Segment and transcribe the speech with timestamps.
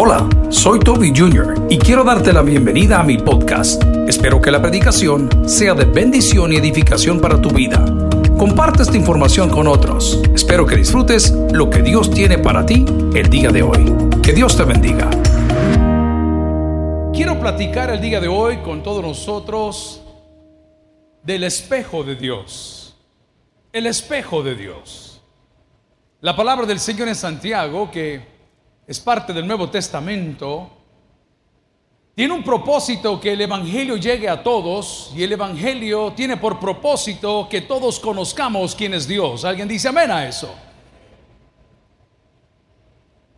[0.00, 1.66] Hola, soy Toby Jr.
[1.68, 3.82] y quiero darte la bienvenida a mi podcast.
[4.06, 7.84] Espero que la predicación sea de bendición y edificación para tu vida.
[8.38, 10.22] Comparte esta información con otros.
[10.32, 13.92] Espero que disfrutes lo que Dios tiene para ti el día de hoy.
[14.22, 15.10] Que Dios te bendiga.
[17.12, 20.00] Quiero platicar el día de hoy con todos nosotros
[21.24, 22.94] del espejo de Dios.
[23.72, 25.20] El espejo de Dios.
[26.20, 28.37] La palabra del Señor en Santiago, que
[28.88, 30.70] es parte del Nuevo Testamento,
[32.14, 37.46] tiene un propósito que el Evangelio llegue a todos y el Evangelio tiene por propósito
[37.50, 39.44] que todos conozcamos quién es Dios.
[39.44, 40.52] ¿Alguien dice amén a eso?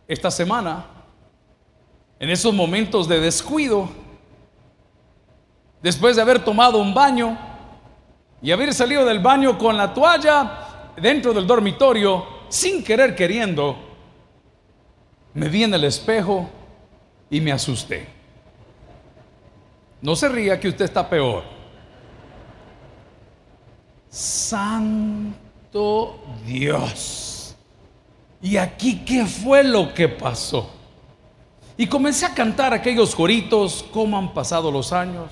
[0.07, 0.85] Esta semana,
[2.17, 3.89] en esos momentos de descuido,
[5.83, 7.37] después de haber tomado un baño
[8.41, 13.90] y haber salido del baño con la toalla dentro del dormitorio, sin querer queriendo,
[15.33, 16.49] me vi en el espejo
[17.29, 18.07] y me asusté.
[20.01, 21.43] No se ría que usted está peor.
[24.09, 25.33] Santo
[26.45, 27.55] Dios.
[28.41, 30.69] ¿Y aquí qué fue lo que pasó?
[31.77, 35.29] Y comencé a cantar aquellos coritos, cómo han pasado los años.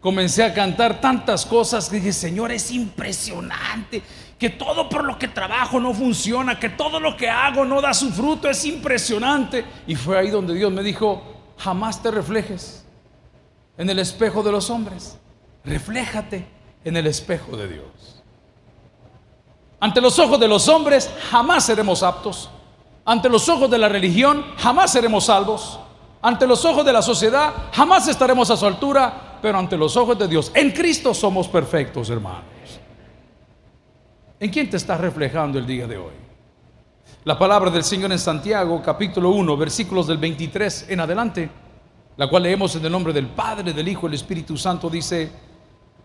[0.00, 4.02] Comencé a cantar tantas cosas que dije, Señor, es impresionante
[4.42, 7.94] que todo por lo que trabajo no funciona, que todo lo que hago no da
[7.94, 9.64] su fruto, es impresionante.
[9.86, 11.22] Y fue ahí donde Dios me dijo,
[11.58, 12.84] jamás te reflejes
[13.78, 15.16] en el espejo de los hombres.
[15.64, 16.44] Refléjate
[16.84, 18.24] en el espejo de Dios.
[19.78, 22.50] Ante los ojos de los hombres jamás seremos aptos.
[23.04, 25.78] Ante los ojos de la religión jamás seremos salvos.
[26.20, 29.38] Ante los ojos de la sociedad jamás estaremos a su altura.
[29.40, 32.51] Pero ante los ojos de Dios, en Cristo somos perfectos, hermanos.
[34.42, 36.14] ¿En quién te estás reflejando el día de hoy?
[37.22, 41.48] La palabra del Señor en Santiago, capítulo 1, versículos del 23 en adelante
[42.16, 45.30] la cual leemos en el nombre del Padre, del Hijo del Espíritu Santo, dice,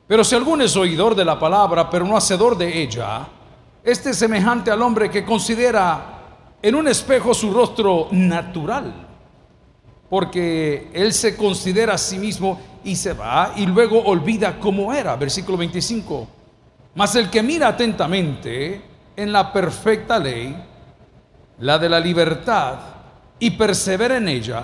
[0.05, 3.27] pero si alguno es oidor de la palabra, pero no hacedor de ella,
[3.83, 6.19] este es semejante al hombre que considera
[6.61, 9.07] en un espejo su rostro natural,
[10.11, 15.15] porque él se considera a sí mismo y se va y luego olvida cómo era,
[15.15, 16.36] versículo 25.
[16.97, 18.81] Mas el que mira atentamente
[19.15, 20.57] en la perfecta ley,
[21.59, 22.73] la de la libertad,
[23.37, 24.63] y persevera en ella,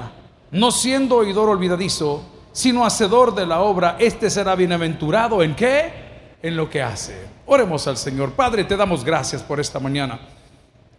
[0.50, 5.94] no siendo oidor olvidadizo, sino hacedor de la obra, este será bienaventurado en qué?
[6.42, 7.16] En lo que hace.
[7.46, 8.32] Oremos al Señor.
[8.32, 10.20] Padre, te damos gracias por esta mañana.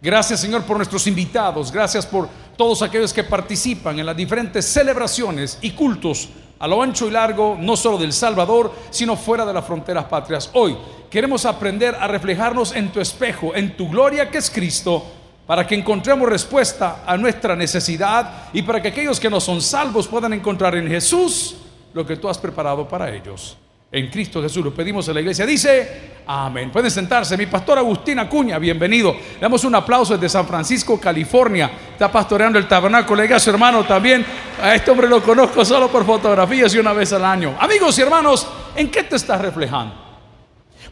[0.01, 5.57] Gracias Señor por nuestros invitados, gracias por todos aquellos que participan en las diferentes celebraciones
[5.61, 6.29] y cultos
[6.59, 10.49] a lo ancho y largo, no solo del Salvador, sino fuera de las fronteras patrias.
[10.53, 10.77] Hoy
[11.15, 15.01] queremos aprender a reflejarnos en tu espejo, en tu gloria que es Cristo
[15.47, 20.09] para que encontremos respuesta a nuestra necesidad y para que aquellos que no son salvos
[20.09, 21.55] puedan encontrar en Jesús
[21.93, 23.55] lo que tú has preparado para ellos.
[23.93, 25.45] En Cristo Jesús lo pedimos a la iglesia.
[25.45, 26.69] Dice, amén.
[26.69, 27.37] Pueden sentarse.
[27.37, 29.13] Mi pastor Agustín Acuña, bienvenido.
[29.13, 31.71] Le damos un aplauso desde San Francisco, California.
[31.93, 33.23] Está pastoreando el tabernáculo.
[33.23, 34.25] Le su hermano también.
[34.61, 37.55] A este hombre lo conozco solo por fotografías y una vez al año.
[37.57, 38.45] Amigos y hermanos,
[38.75, 40.04] ¿en qué te estás reflejando?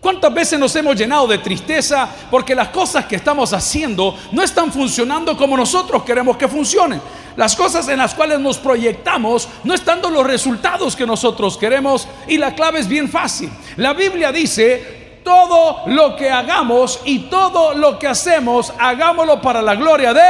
[0.03, 4.69] ¿Cuántas veces nos hemos llenado de tristeza porque las cosas que estamos haciendo no están
[4.69, 7.01] funcionando como nosotros queremos que funcionen?
[7.37, 12.05] Las cosas en las cuales nos proyectamos no están dando los resultados que nosotros queremos
[12.27, 13.49] y la clave es bien fácil.
[13.77, 19.75] La Biblia dice, todo lo que hagamos y todo lo que hacemos, hagámoslo para la
[19.75, 20.29] gloria de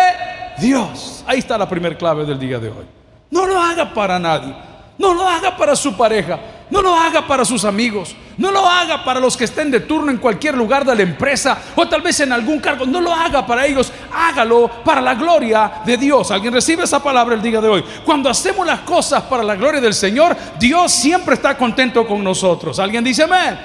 [0.59, 1.23] Dios.
[1.25, 2.85] Ahí está la primera clave del día de hoy.
[3.31, 4.53] No lo haga para nadie.
[4.99, 6.39] No lo haga para su pareja.
[6.73, 8.15] No lo haga para sus amigos.
[8.35, 11.55] No lo haga para los que estén de turno en cualquier lugar de la empresa
[11.75, 12.87] o tal vez en algún cargo.
[12.87, 13.93] No lo haga para ellos.
[14.11, 16.31] Hágalo para la gloria de Dios.
[16.31, 17.83] ¿Alguien recibe esa palabra el día de hoy?
[18.03, 22.79] Cuando hacemos las cosas para la gloria del Señor, Dios siempre está contento con nosotros.
[22.79, 23.55] ¿Alguien dice amén?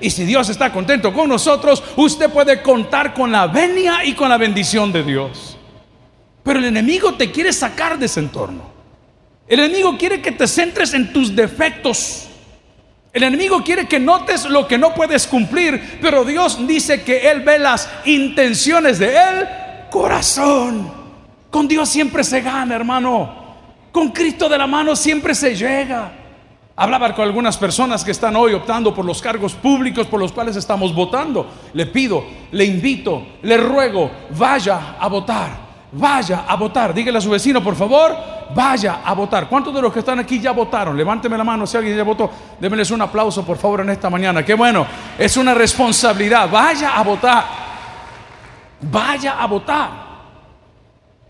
[0.00, 4.28] Y si Dios está contento con nosotros, usted puede contar con la venia y con
[4.28, 5.56] la bendición de Dios.
[6.42, 8.62] Pero el enemigo te quiere sacar de ese entorno.
[9.46, 12.25] El enemigo quiere que te centres en tus defectos.
[13.12, 17.40] El enemigo quiere que notes lo que no puedes cumplir, pero Dios dice que Él
[17.40, 19.48] ve las intenciones de Él
[19.90, 20.92] corazón.
[21.50, 23.46] Con Dios siempre se gana, hermano.
[23.90, 26.12] Con Cristo de la mano siempre se llega.
[26.76, 30.56] Hablaba con algunas personas que están hoy optando por los cargos públicos por los cuales
[30.56, 31.50] estamos votando.
[31.72, 32.22] Le pido,
[32.52, 35.65] le invito, le ruego, vaya a votar.
[35.92, 36.92] Vaya a votar.
[36.92, 38.16] Dígale a su vecino, por favor,
[38.54, 39.48] vaya a votar.
[39.48, 40.96] ¿Cuántos de los que están aquí ya votaron?
[40.96, 42.30] Levánteme la mano si alguien ya votó.
[42.60, 44.44] Démenles un aplauso, por favor, en esta mañana.
[44.44, 44.86] Qué bueno,
[45.18, 46.50] es una responsabilidad.
[46.50, 47.44] Vaya a votar.
[48.80, 49.90] Vaya a votar.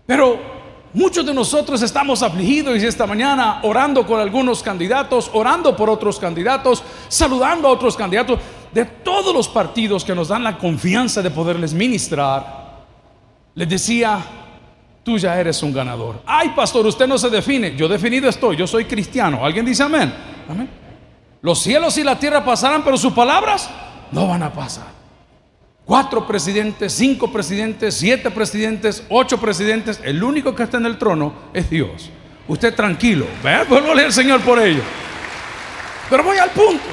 [0.05, 0.57] Pero
[0.93, 6.17] Muchos de nosotros estamos afligidos y esta mañana orando con algunos candidatos, orando por otros
[6.17, 8.39] candidatos, saludando a otros candidatos
[8.73, 12.85] de todos los partidos que nos dan la confianza de poderles ministrar.
[13.53, 14.19] Les decía,
[15.07, 16.21] tú ya eres un ganador.
[16.25, 17.73] Ay, pastor, usted no se define.
[17.77, 19.45] Yo definido estoy, yo soy cristiano.
[19.45, 20.13] ¿Alguien dice amén?
[20.49, 20.69] Amén.
[21.41, 23.69] Los cielos y la tierra pasarán, pero sus palabras
[24.11, 24.87] no van a pasar.
[25.85, 30.01] Cuatro presidentes, cinco presidentes, siete presidentes, ocho presidentes.
[30.03, 32.09] El único que está en el trono es Dios.
[32.45, 33.27] Usted tranquilo.
[33.69, 34.81] Vuelvo a Señor por ello.
[36.09, 36.83] Pero voy al punto.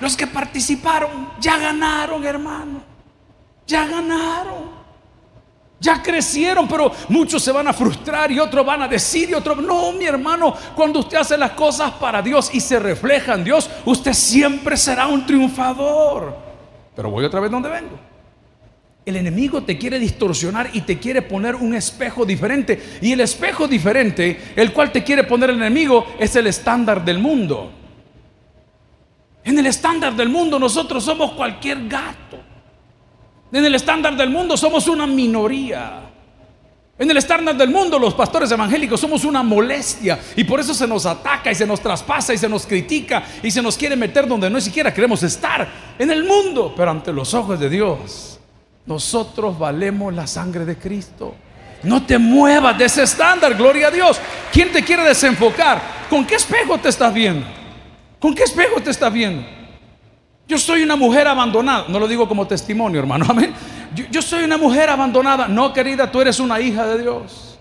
[0.00, 2.82] Los que participaron ya ganaron, hermano.
[3.68, 4.79] Ya ganaron.
[5.80, 9.58] Ya crecieron, pero muchos se van a frustrar y otros van a decir y otros,
[9.58, 13.70] no, mi hermano, cuando usted hace las cosas para Dios y se refleja en Dios,
[13.86, 16.36] usted siempre será un triunfador.
[16.94, 17.98] Pero voy otra vez donde vengo.
[19.06, 22.98] El enemigo te quiere distorsionar y te quiere poner un espejo diferente.
[23.00, 27.18] Y el espejo diferente, el cual te quiere poner el enemigo, es el estándar del
[27.18, 27.72] mundo.
[29.42, 32.49] En el estándar del mundo nosotros somos cualquier gato.
[33.52, 36.10] En el estándar del mundo somos una minoría.
[36.98, 40.86] En el estándar del mundo los pastores evangélicos somos una molestia y por eso se
[40.86, 44.28] nos ataca y se nos traspasa y se nos critica y se nos quiere meter
[44.28, 45.66] donde no siquiera queremos estar
[45.98, 46.74] en el mundo.
[46.76, 48.38] Pero ante los ojos de Dios,
[48.84, 51.34] nosotros valemos la sangre de Cristo.
[51.82, 54.20] No te muevas de ese estándar, gloria a Dios.
[54.52, 55.80] ¿Quién te quiere desenfocar?
[56.10, 57.46] ¿Con qué espejo te estás viendo?
[58.18, 59.59] ¿Con qué espejo te estás viendo?
[60.50, 61.84] Yo soy una mujer abandonada.
[61.86, 63.24] No lo digo como testimonio, hermano.
[63.30, 63.54] Amén.
[64.10, 65.46] Yo, soy una mujer abandonada.
[65.46, 67.56] No, querida, tú eres una hija de Dios.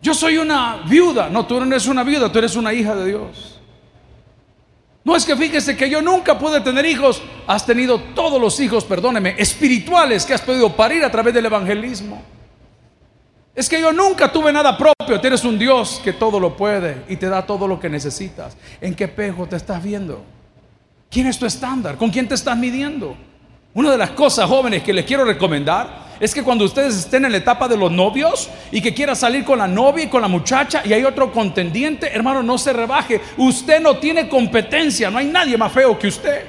[0.00, 1.28] Yo soy una viuda.
[1.28, 3.58] No, tú no eres una viuda, tú eres una hija de Dios.
[5.02, 7.20] No es que fíjese que yo nunca pude tener hijos.
[7.48, 12.22] Has tenido todos los hijos, perdóneme, espirituales que has podido parir a través del evangelismo.
[13.56, 15.20] Es que yo nunca tuve nada propio.
[15.20, 18.56] Tienes un Dios que todo lo puede y te da todo lo que necesitas.
[18.80, 20.24] ¿En qué espejo te estás viendo?
[21.12, 21.98] ¿Quién es tu estándar?
[21.98, 23.14] ¿Con quién te estás midiendo?
[23.74, 27.32] Una de las cosas jóvenes que les quiero recomendar es que cuando ustedes estén en
[27.32, 30.28] la etapa de los novios y que quiera salir con la novia y con la
[30.28, 33.20] muchacha y hay otro contendiente, hermano, no se rebaje.
[33.36, 36.46] Usted no tiene competencia, no hay nadie más feo que usted.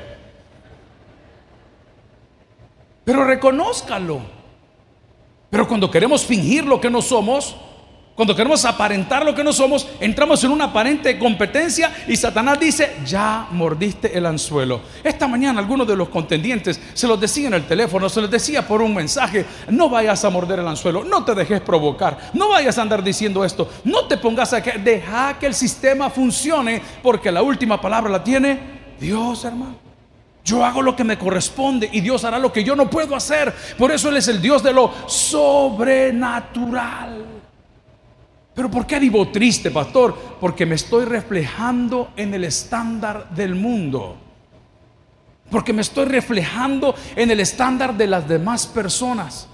[3.04, 4.21] Pero reconózcalo.
[5.50, 7.57] Pero cuando queremos fingir lo que no somos,
[8.15, 12.98] cuando queremos aparentar lo que no somos, entramos en una aparente competencia y Satanás dice,
[13.04, 14.81] ya mordiste el anzuelo.
[15.04, 18.68] Esta mañana algunos de los contendientes se los decía en el teléfono, se los decía
[18.68, 22.77] por un mensaje, no vayas a morder el anzuelo, no te dejes provocar, no vayas
[22.77, 27.31] a andar diciendo esto, no te pongas a que, deja que el sistema funcione, porque
[27.31, 28.60] la última palabra la tiene
[29.00, 29.81] Dios, hermano.
[30.45, 33.51] Yo hago lo que me corresponde y Dios hará lo que yo no puedo hacer.
[33.77, 37.32] Por eso Él es el Dios de lo sobrenatural.
[38.53, 40.15] Pero ¿por qué vivo triste, pastor?
[40.39, 44.17] Porque me estoy reflejando en el estándar del mundo.
[45.50, 49.47] Porque me estoy reflejando en el estándar de las demás personas.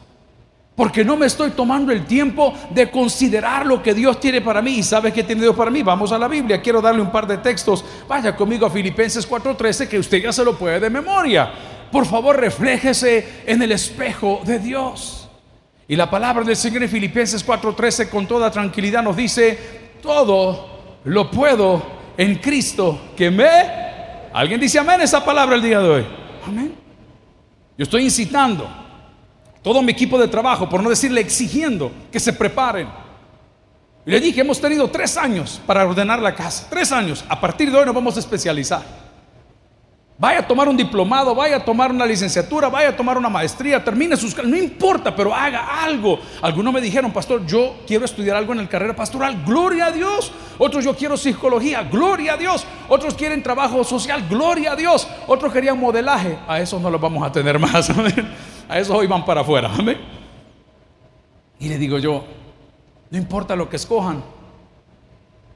[0.75, 4.75] Porque no me estoy tomando el tiempo de considerar lo que Dios tiene para mí.
[4.75, 5.83] ¿Y sabes qué tiene Dios para mí?
[5.83, 6.61] Vamos a la Biblia.
[6.61, 7.83] Quiero darle un par de textos.
[8.07, 11.51] Vaya conmigo a Filipenses 4:13 que usted ya se lo puede de memoria.
[11.91, 15.18] Por favor, refléjese en el espejo de Dios.
[15.89, 19.57] Y la palabra del Señor en Filipenses 4:13 con toda tranquilidad nos dice,
[20.03, 21.83] todo lo puedo
[22.15, 23.49] en Cristo que me...
[24.31, 26.05] ¿Alguien dice amén esa palabra el día de hoy?
[26.45, 26.75] Amén.
[27.75, 28.69] Yo estoy incitando
[29.63, 32.87] todo mi equipo de trabajo, por no decirle exigiendo que se preparen.
[34.05, 36.67] Le dije, hemos tenido tres años para ordenar la casa.
[36.69, 37.25] Tres años.
[37.27, 38.83] A partir de hoy nos vamos a especializar.
[40.19, 43.81] Vaya a tomar un diplomado, vaya a tomar una licenciatura, vaya a tomar una maestría,
[43.81, 44.35] termine sus...
[44.43, 46.19] No importa, pero haga algo.
[46.41, 50.33] Algunos me dijeron, pastor, yo quiero estudiar algo en el carrera pastoral, gloria a Dios.
[50.57, 52.65] Otros yo quiero psicología, gloria a Dios.
[52.89, 55.07] Otros quieren trabajo social, gloria a Dios.
[55.25, 57.89] Otros querían modelaje, a esos no los vamos a tener más.
[58.69, 59.71] A esos hoy van para afuera.
[61.59, 62.23] Y le digo yo,
[63.09, 64.21] no importa lo que escojan,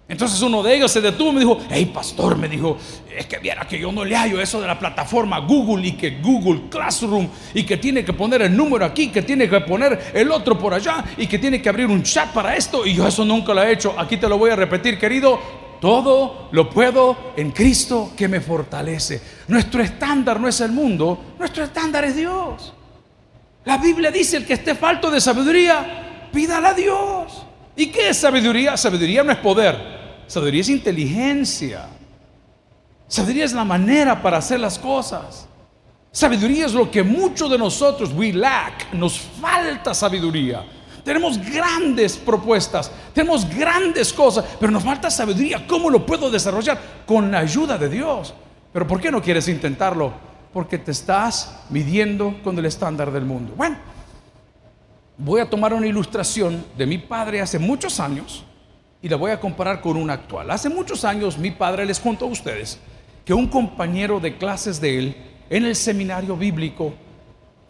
[0.08, 2.78] entonces uno de ellos se detuvo y me dijo, hey pastor, me dijo,
[3.16, 6.20] es que viera que yo no le hallo eso de la plataforma Google y que
[6.22, 10.30] Google Classroom y que tiene que poner el número aquí, que tiene que poner el
[10.30, 13.24] otro por allá y que tiene que abrir un chat para esto y yo eso
[13.24, 13.96] nunca lo he hecho.
[13.98, 15.40] Aquí te lo voy a repetir, querido,
[15.80, 19.22] todo lo puedo en Cristo que me fortalece.
[19.48, 22.74] Nuestro estándar no es el mundo, nuestro estándar es Dios.
[23.66, 27.46] La Biblia dice, el que esté falto de sabiduría, pídala a Dios.
[27.76, 28.78] ¿Y qué es sabiduría?
[28.78, 29.78] Sabiduría no es poder,
[30.28, 31.88] sabiduría es inteligencia.
[33.08, 35.48] Sabiduría es la manera para hacer las cosas.
[36.12, 40.64] Sabiduría es lo que muchos de nosotros, we lack, nos falta sabiduría.
[41.04, 45.68] tenemos grandes propuestas, tenemos grandes cosas, pero nos falta sabiduría.
[45.68, 46.80] ¿Cómo lo puedo desarrollar?
[47.06, 48.34] Con la ayuda de Dios.
[48.72, 50.14] Pero ¿por qué no quieres intentarlo?
[50.54, 53.54] Porque te estás midiendo con el estándar del mundo.
[53.58, 53.78] Bueno,
[55.18, 58.46] voy a tomar una ilustración de mi padre hace muchos años
[59.02, 60.50] y la voy a comparar con una actual.
[60.52, 62.80] Hace muchos años mi padre les contó a ustedes
[63.26, 65.18] que un compañero de clases de él
[65.50, 66.94] en el seminario bíblico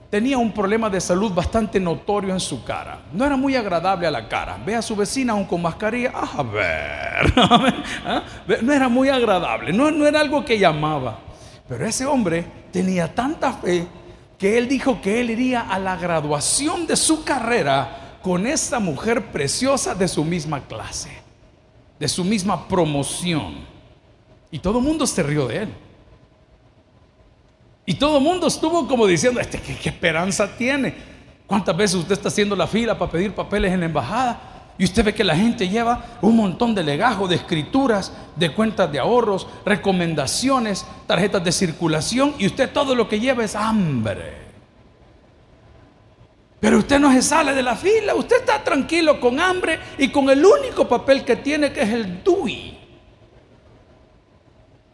[0.09, 3.01] tenía un problema de salud bastante notorio en su cara.
[3.11, 4.59] No era muy agradable a la cara.
[4.63, 6.11] Ve a su vecina aún con mascarilla.
[6.11, 7.33] A ver.
[8.05, 8.23] ¿Ah?
[8.61, 9.73] No era muy agradable.
[9.73, 11.19] No era algo que llamaba.
[11.67, 13.87] Pero ese hombre tenía tanta fe
[14.43, 19.31] que él dijo que él iría a la graduación de su carrera con esa mujer
[19.31, 21.11] preciosa de su misma clase,
[21.97, 23.59] de su misma promoción.
[24.51, 25.73] Y todo el mundo se rió de él.
[27.85, 30.93] Y todo el mundo estuvo como diciendo, este, ¿qué, esperanza tiene?
[31.47, 34.52] ¿Cuántas veces usted está haciendo la fila para pedir papeles en la embajada?
[34.77, 38.91] Y usted ve que la gente lleva un montón de legajos, de escrituras, de cuentas
[38.91, 44.43] de ahorros, recomendaciones, tarjetas de circulación, y usted todo lo que lleva es hambre.
[46.59, 50.29] Pero usted no se sale de la fila, usted está tranquilo con hambre y con
[50.29, 52.77] el único papel que tiene que es el DUI.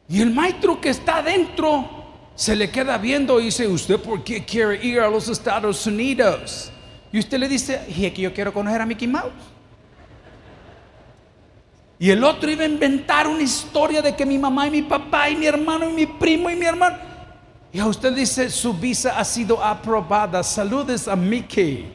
[0.09, 1.87] Y el maestro que está adentro
[2.33, 6.71] se le queda viendo y dice, ¿usted por qué quiere ir a los Estados Unidos?
[7.11, 9.31] Y usted le dice, es que yo quiero conocer a Mickey Mouse.
[12.01, 15.29] Y el otro iba a inventar una historia de que mi mamá y mi papá
[15.29, 16.97] y mi hermano y mi primo y mi hermano.
[17.73, 20.41] Y a usted dice, su visa ha sido aprobada.
[20.41, 21.91] Saludes a Mickey.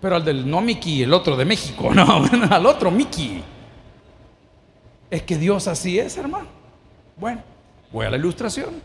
[0.00, 3.42] Pero al del no Mickey, el otro de México, no, al otro Mickey.
[5.10, 6.46] Es que Dios así es, hermano.
[7.16, 7.42] Bueno.
[7.90, 8.80] Voy a la ilustración.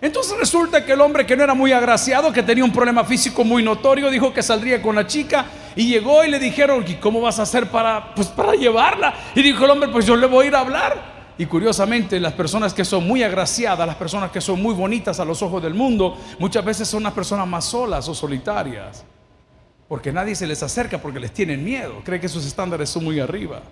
[0.00, 3.44] Entonces resulta que el hombre que no era muy agraciado, que tenía un problema físico
[3.44, 7.20] muy notorio, dijo que saldría con la chica y llegó y le dijeron, ¿y cómo
[7.20, 9.14] vas a hacer para, pues, para llevarla?
[9.34, 11.14] Y dijo el hombre, pues yo le voy a ir a hablar.
[11.36, 15.24] Y curiosamente, las personas que son muy agraciadas, las personas que son muy bonitas a
[15.24, 19.04] los ojos del mundo, muchas veces son las personas más solas o solitarias.
[19.88, 23.18] Porque nadie se les acerca porque les tienen miedo, cree que sus estándares son muy
[23.18, 23.62] arriba.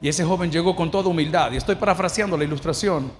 [0.00, 3.12] Y ese joven llegó con toda humildad, y estoy parafraseando la ilustración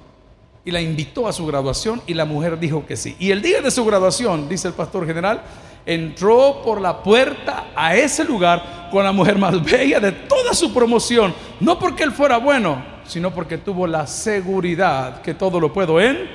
[0.64, 3.16] y la invitó a su graduación y la mujer dijo que sí.
[3.18, 5.42] Y el día de su graduación, dice el pastor general,
[5.86, 10.72] entró por la puerta a ese lugar con la mujer más bella de toda su
[10.72, 16.00] promoción, no porque él fuera bueno, sino porque tuvo la seguridad que todo lo puedo
[16.00, 16.28] en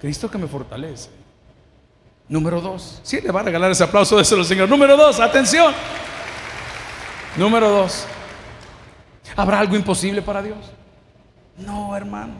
[0.00, 1.10] Cristo que me fortalece.
[2.28, 4.68] Número dos, si le va a regalar ese aplauso, de al Señor.
[4.68, 5.72] Número dos, atención.
[7.36, 8.06] Número dos,
[9.36, 10.58] ¿habrá algo imposible para Dios?
[11.56, 12.34] No, hermano.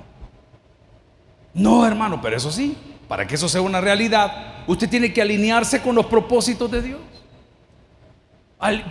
[1.54, 2.76] No, hermano, pero eso sí,
[3.08, 7.00] para que eso sea una realidad, usted tiene que alinearse con los propósitos de Dios.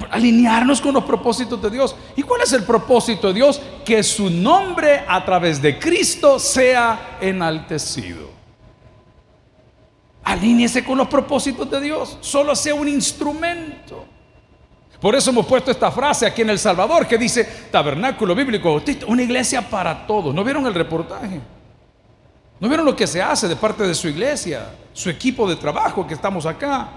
[0.09, 1.95] alinearnos con los propósitos de Dios.
[2.15, 3.61] ¿Y cuál es el propósito de Dios?
[3.85, 8.29] Que su nombre a través de Cristo sea enaltecido.
[10.23, 12.17] Alíñese con los propósitos de Dios.
[12.21, 14.05] Solo sea un instrumento.
[14.99, 19.23] Por eso hemos puesto esta frase aquí en El Salvador que dice tabernáculo bíblico una
[19.23, 20.33] iglesia para todos.
[20.33, 21.41] ¿No vieron el reportaje?
[22.61, 26.05] ¿No vieron lo que se hace de parte de su iglesia, su equipo de trabajo
[26.05, 26.89] que estamos acá?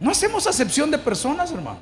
[0.00, 1.80] No hacemos acepción de personas, hermano.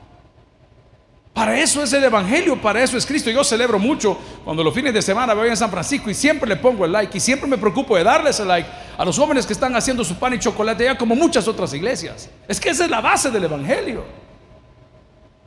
[1.33, 3.31] Para eso es el Evangelio, para eso es Cristo.
[3.31, 6.57] Yo celebro mucho cuando los fines de semana voy en San Francisco y siempre le
[6.57, 9.53] pongo el like y siempre me preocupo de darles el like a los jóvenes que
[9.53, 12.29] están haciendo su pan y chocolate ya como muchas otras iglesias.
[12.49, 14.03] Es que esa es la base del Evangelio.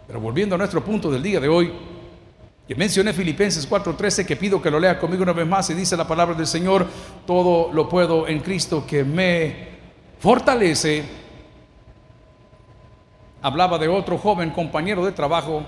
[0.08, 1.74] Pero volviendo a nuestro punto del día de hoy,
[2.68, 5.98] y mencioné Filipenses 4:13 que pido que lo lea conmigo una vez más y dice
[5.98, 6.88] la palabra del Señor,
[7.26, 9.68] todo lo puedo en Cristo que me
[10.20, 11.04] fortalece.
[13.42, 15.66] Hablaba de otro joven compañero de trabajo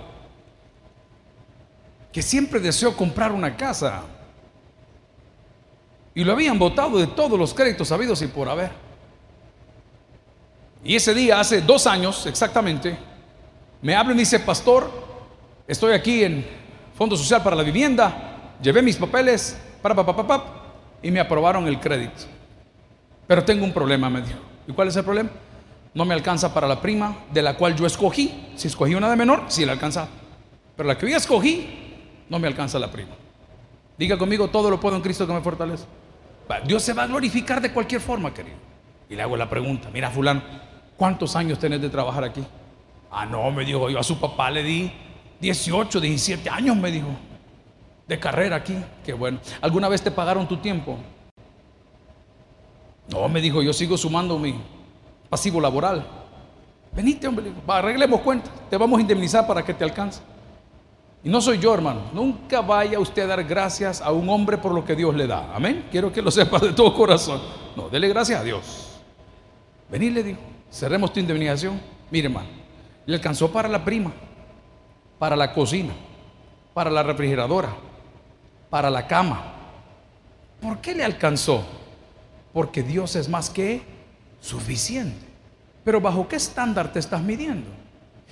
[2.14, 4.04] que siempre deseó comprar una casa
[6.14, 8.72] y lo habían votado de todos los créditos habidos y por haber.
[10.86, 12.98] Y ese día, hace dos años exactamente,
[13.82, 14.90] me habla y me dice, pastor,
[15.68, 16.65] estoy aquí en
[16.96, 20.44] Fondo Social para la Vivienda, llevé mis papeles, para, para,
[21.02, 22.24] y me aprobaron el crédito.
[23.28, 24.40] Pero tengo un problema, me dijo.
[24.68, 25.30] ¿Y cuál es el problema?
[25.94, 28.48] No me alcanza para la prima de la cual yo escogí.
[28.56, 30.08] Si escogí una de menor, sí la alcanza.
[30.76, 31.68] Pero la que yo escogí,
[32.30, 33.12] no me alcanza la prima.
[33.98, 35.86] Diga conmigo, todo lo puedo en Cristo que me fortalece.
[36.66, 38.58] Dios se va a glorificar de cualquier forma, querido.
[39.10, 40.42] Y le hago la pregunta, mira fulano,
[40.98, 42.44] ¿cuántos años tenés de trabajar aquí?
[43.12, 44.92] Ah, no, me dijo, yo a su papá le di
[45.40, 47.10] 18, 17 años me dijo,
[48.08, 48.76] de carrera aquí.
[49.04, 49.40] Qué bueno.
[49.62, 50.98] ¿Alguna vez te pagaron tu tiempo?
[53.12, 54.56] No, me dijo, yo sigo sumando mi
[55.30, 56.06] pasivo laboral.
[56.96, 60.22] Venite, hombre, arreglemos cuenta, te vamos a indemnizar para que te alcance.
[61.24, 62.02] Y no soy yo, hermano.
[62.14, 65.54] Nunca vaya usted a dar gracias a un hombre por lo que Dios le da.
[65.56, 65.88] Amén.
[65.92, 67.42] Quiero que lo sepa de todo corazón.
[67.76, 69.00] No, dele gracias a Dios.
[69.90, 70.40] Vení, le digo,
[70.72, 71.82] cerremos tu indemnización.
[72.12, 72.48] Mire, hermano,
[73.06, 74.14] le alcanzó para la prima,
[75.20, 75.94] para la cocina,
[76.74, 77.70] para la refrigeradora,
[78.70, 79.54] para la cama.
[80.62, 81.64] ¿Por qué le alcanzó?
[82.54, 83.82] Porque Dios es más que
[84.42, 85.26] suficiente.
[85.84, 87.70] Pero ¿bajo qué estándar te estás midiendo?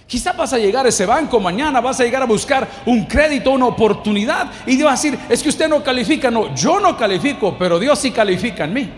[0.07, 3.51] Quizás vas a llegar a ese banco mañana, vas a llegar a buscar un crédito,
[3.51, 6.29] una oportunidad y Dios va a decir, es que usted no califica.
[6.29, 8.93] No, yo no califico, pero Dios sí califica en mí.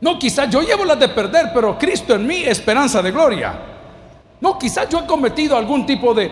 [0.00, 3.69] No, quizás yo llevo las de perder, pero Cristo en mí, esperanza de gloria.
[4.40, 6.30] No, quizás yo he cometido algún tipo de,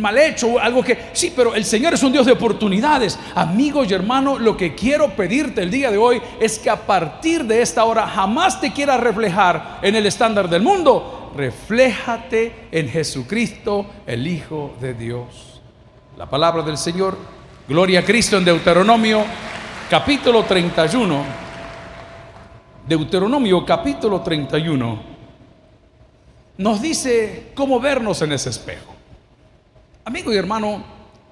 [0.00, 1.10] mal hecho, algo que...
[1.12, 3.16] Sí, pero el Señor es un Dios de oportunidades.
[3.36, 7.44] Amigos y hermanos, lo que quiero pedirte el día de hoy es que a partir
[7.44, 11.30] de esta hora jamás te quieras reflejar en el estándar del mundo.
[11.36, 15.60] Refléjate en Jesucristo, el Hijo de Dios.
[16.18, 17.16] La palabra del Señor,
[17.68, 19.22] gloria a Cristo en Deuteronomio
[19.88, 21.22] capítulo 31.
[22.88, 25.15] Deuteronomio capítulo 31
[26.58, 28.94] nos dice cómo vernos en ese espejo.
[30.04, 30.84] Amigo y hermano,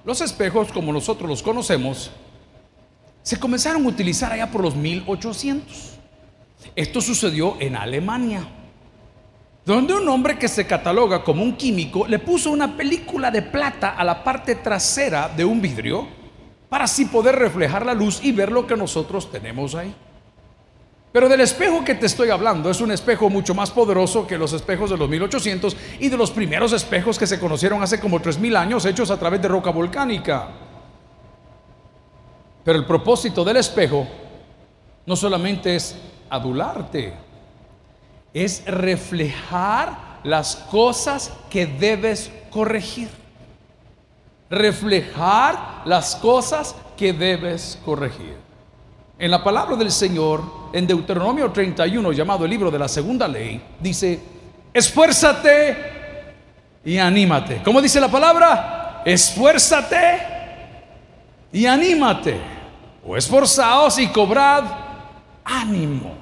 [0.03, 2.11] los espejos, como nosotros los conocemos,
[3.23, 5.93] se comenzaron a utilizar allá por los 1800.
[6.75, 8.47] Esto sucedió en Alemania,
[9.65, 13.91] donde un hombre que se cataloga como un químico le puso una película de plata
[13.91, 16.07] a la parte trasera de un vidrio
[16.69, 19.95] para así poder reflejar la luz y ver lo que nosotros tenemos ahí.
[21.15, 24.51] Pero del espejo que te estoy hablando es un espejo mucho más poderoso que los
[24.51, 28.53] espejos de los 1800 y de los primeros espejos que se conocieron hace como 3000
[28.57, 30.49] años hechos a través de roca volcánica.
[32.65, 34.05] Pero el propósito del espejo
[35.05, 35.95] no solamente es
[36.29, 37.13] adularte,
[38.33, 43.07] es reflejar las cosas que debes corregir.
[44.49, 48.35] Reflejar las cosas que debes corregir.
[49.17, 53.61] En la palabra del Señor, en Deuteronomio 31, llamado el libro de la segunda ley,
[53.79, 54.19] dice,
[54.73, 55.73] esfuérzate
[56.83, 57.61] y anímate.
[57.63, 59.01] ¿Cómo dice la palabra?
[59.05, 60.19] Esfuérzate
[61.53, 62.37] y anímate.
[63.07, 64.65] O esforzaos y cobrad
[65.45, 66.13] ánimo.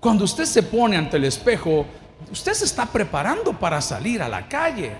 [0.00, 1.86] Cuando usted se pone ante el espejo,
[2.32, 4.96] usted se está preparando para salir a la calle.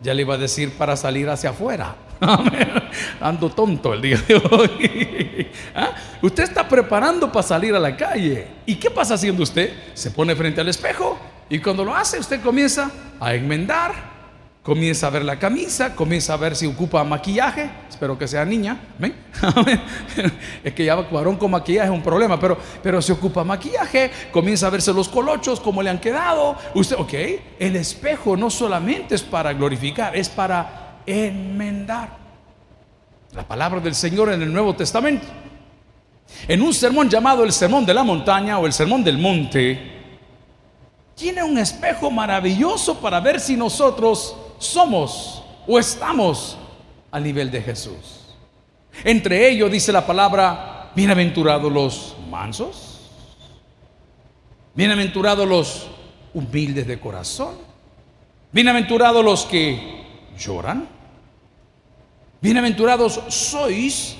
[0.00, 1.94] Ya le iba a decir para salir hacia afuera.
[3.20, 5.29] Ando tonto el día de hoy.
[5.74, 5.92] ¿Ah?
[6.22, 8.46] Usted está preparando para salir a la calle.
[8.66, 9.72] ¿Y qué pasa haciendo usted?
[9.94, 13.92] Se pone frente al espejo y cuando lo hace usted comienza a enmendar,
[14.62, 17.68] comienza a ver la camisa, comienza a ver si ocupa maquillaje.
[17.88, 18.78] Espero que sea niña.
[20.64, 24.68] Es que ya varón con maquillaje es un problema, pero, pero se ocupa maquillaje, comienza
[24.68, 26.56] a verse los colochos, cómo le han quedado.
[26.74, 27.14] Usted, ok,
[27.58, 32.20] el espejo no solamente es para glorificar, es para enmendar.
[33.32, 35.26] La palabra del Señor en el Nuevo Testamento.
[36.48, 39.98] En un sermón llamado el Sermón de la Montaña o el Sermón del Monte,
[41.14, 46.58] tiene un espejo maravilloso para ver si nosotros somos o estamos
[47.12, 48.34] al nivel de Jesús.
[49.04, 53.10] Entre ellos dice la palabra, bienaventurados los mansos,
[54.74, 55.86] bienaventurados los
[56.34, 57.54] humildes de corazón,
[58.50, 60.04] bienaventurados los que
[60.36, 60.99] lloran.
[62.42, 64.16] Bienaventurados sois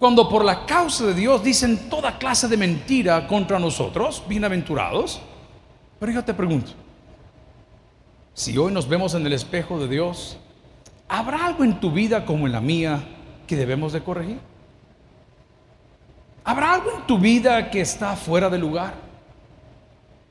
[0.00, 4.24] cuando por la causa de Dios dicen toda clase de mentira contra nosotros.
[4.26, 5.20] Bienaventurados.
[6.00, 6.72] Pero yo te pregunto,
[8.34, 10.36] si hoy nos vemos en el espejo de Dios,
[11.08, 13.04] ¿habrá algo en tu vida como en la mía
[13.46, 14.40] que debemos de corregir?
[16.42, 18.94] ¿Habrá algo en tu vida que está fuera de lugar?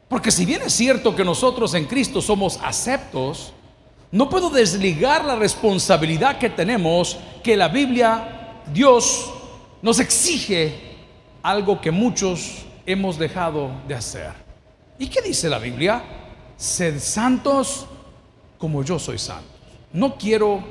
[0.10, 3.54] Porque si bien es cierto que nosotros en Cristo somos aceptos,
[4.12, 9.32] no puedo desligar la responsabilidad que tenemos que la Biblia, Dios,
[9.82, 10.98] nos exige
[11.43, 14.32] algo que muchos hemos dejado de hacer.
[14.98, 16.04] ¿Y qué dice la Biblia?
[16.58, 17.86] Sed santos
[18.58, 19.48] como yo soy santo.
[19.93, 20.63] No quiero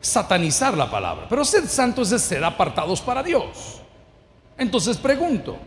[0.00, 3.80] satanizar la palabra, pero sed santos es ser apartados para Dios.
[4.56, 5.58] Entonces pregunto,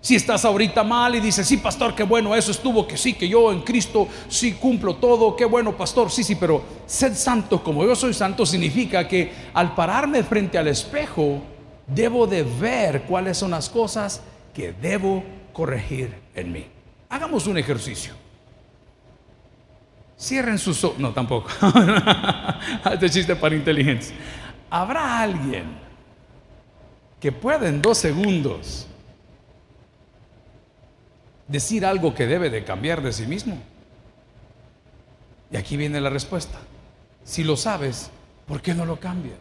[0.00, 3.28] si estás ahorita mal y dices, sí, pastor, qué bueno, eso estuvo, que sí, que
[3.28, 7.84] yo en Cristo sí cumplo todo, qué bueno, pastor, sí, sí, pero sed santo como
[7.84, 11.42] yo soy santo significa que al pararme frente al espejo,
[11.86, 14.22] debo de ver cuáles son las cosas
[14.54, 16.66] que debo corregir en mí.
[17.08, 18.12] Hagamos un ejercicio.
[20.20, 20.98] Cierren sus ojos.
[20.98, 21.48] No, tampoco.
[22.92, 24.12] este chiste para inteligentes.
[24.68, 25.64] ¿Habrá alguien
[27.20, 28.86] que pueda en dos segundos
[31.48, 33.58] decir algo que debe de cambiar de sí mismo?
[35.50, 36.58] Y aquí viene la respuesta.
[37.24, 38.10] Si lo sabes,
[38.46, 39.38] ¿por qué no lo cambias?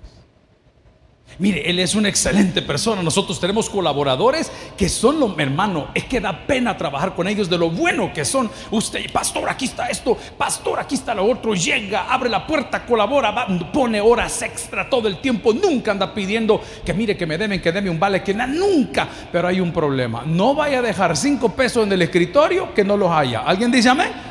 [1.39, 3.03] Mire, él es una excelente persona.
[3.03, 5.89] Nosotros tenemos colaboradores que son lo hermano.
[5.93, 8.49] Es que da pena trabajar con ellos de lo bueno que son.
[8.71, 11.53] Usted, pastor, aquí está esto, pastor, aquí está lo otro.
[11.53, 15.53] Llega, abre la puerta, colabora, pone horas extra todo el tiempo.
[15.53, 19.07] Nunca anda pidiendo que mire que me deben, que deme un vale, que nada, nunca.
[19.31, 20.23] Pero hay un problema.
[20.25, 23.41] No vaya a dejar cinco pesos en el escritorio que no los haya.
[23.41, 24.27] ¿Alguien dice amén?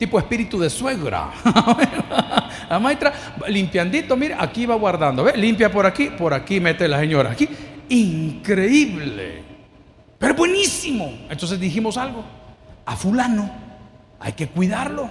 [0.00, 1.30] tipo espíritu de suegra.
[2.70, 3.12] la maestra,
[3.48, 5.24] limpiandito, mire, aquí va guardando.
[5.24, 5.36] ¿Ve?
[5.36, 7.32] Limpia por aquí, por aquí mete la señora.
[7.32, 7.48] Aquí,
[7.88, 9.42] increíble.
[10.16, 11.12] Pero buenísimo.
[11.28, 12.24] Entonces dijimos algo.
[12.86, 13.50] A fulano
[14.20, 15.10] hay que cuidarlo.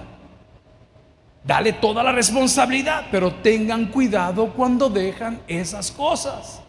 [1.44, 6.62] Dale toda la responsabilidad, pero tengan cuidado cuando dejan esas cosas.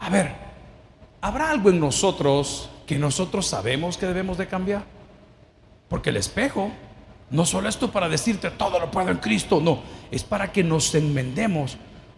[0.00, 0.32] A ver,
[1.20, 4.82] ¿habrá algo en nosotros que nosotros sabemos que debemos de cambiar?
[5.88, 6.72] Porque el espejo
[7.30, 10.94] no solo esto para decirte todo lo puedo en Cristo, no, es para que nos
[10.94, 11.76] enmendemos,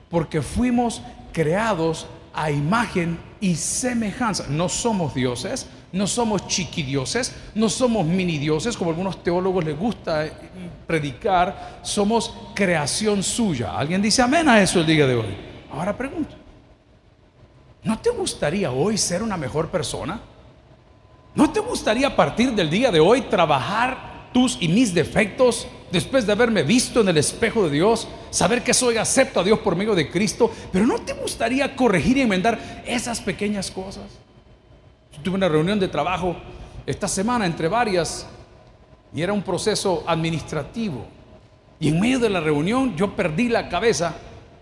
[0.09, 4.47] porque fuimos creados a imagen y semejanza.
[4.49, 10.27] No somos dioses, no somos chiquidioses, no somos mini dioses, como algunos teólogos les gusta
[10.27, 10.33] eh,
[10.87, 13.77] predicar, somos creación suya.
[13.77, 15.37] ¿Alguien dice amén a eso el día de hoy?
[15.73, 16.37] Ahora pregunto,
[17.83, 20.21] ¿no te gustaría hoy ser una mejor persona?
[21.35, 26.27] ¿No te gustaría a partir del día de hoy trabajar tus y mis defectos, después
[26.27, 29.77] de haberme visto en el espejo de Dios, saber que soy acepto a Dios por
[29.77, 34.05] medio de Cristo, pero ¿no te gustaría corregir y enmendar esas pequeñas cosas?
[35.23, 36.35] tuve una reunión de trabajo
[36.87, 38.27] esta semana entre varias
[39.15, 41.07] y era un proceso administrativo.
[41.79, 44.15] Y en medio de la reunión yo perdí la cabeza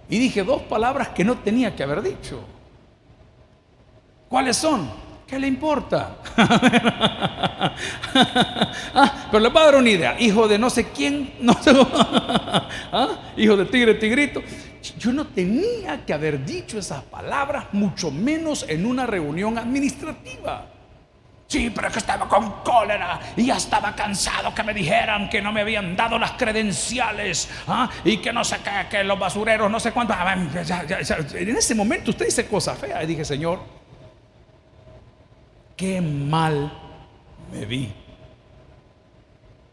[0.08, 2.40] y dije dos palabras que no tenía que haber dicho.
[4.28, 4.90] ¿Cuáles son?
[5.28, 6.16] ¿Qué le importa?
[8.94, 10.16] ah, pero le voy a dar una idea.
[10.18, 11.70] Hijo de no sé quién, no sé,
[12.92, 13.08] ¿Ah?
[13.36, 14.42] hijo de tigre, tigrito.
[14.98, 20.64] Yo no tenía que haber dicho esas palabras, mucho menos en una reunión administrativa.
[21.46, 25.42] Sí, pero es que estaba con cólera y ya estaba cansado que me dijeran que
[25.42, 27.90] no me habían dado las credenciales ¿ah?
[28.02, 30.14] y que no sé qué, que los basureros, no sé cuánto.
[31.34, 33.04] En ese momento usted dice cosas feas.
[33.04, 33.77] Y dije, Señor,
[35.78, 36.70] qué mal
[37.52, 37.90] me vi.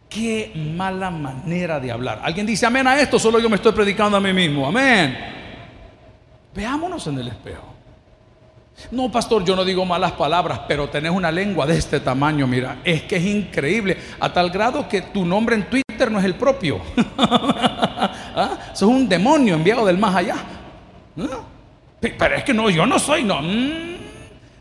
[0.08, 2.22] Qué mala manera de hablar.
[2.24, 3.20] ¿Alguien dice amén a esto?
[3.20, 4.66] Solo yo me estoy predicando a mí mismo.
[4.68, 5.18] Amén.
[6.54, 7.74] Veámonos en el espejo.
[8.92, 12.82] No, pastor, yo no digo malas palabras, pero tenés una lengua de este tamaño, mira,
[12.84, 16.36] es que es increíble, a tal grado que tu nombre en Twitter no es el
[16.36, 16.82] propio.
[17.18, 18.58] ¿Ah?
[18.74, 20.36] Sos un demonio enviado del más allá.
[21.18, 21.40] ¿Ah?
[22.00, 23.42] Pero es que no, yo no soy, no.
[23.42, 23.95] Mm.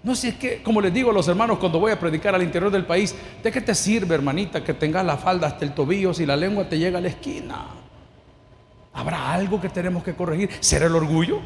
[0.05, 2.43] No, si es que, como les digo a los hermanos cuando voy a predicar al
[2.43, 6.13] interior del país, ¿de qué te sirve, hermanita, que tengas la falda hasta el tobillo
[6.13, 7.65] si la lengua te llega a la esquina?
[8.93, 10.51] ¿Habrá algo que tenemos que corregir?
[10.61, 11.41] ¿Será el orgullo?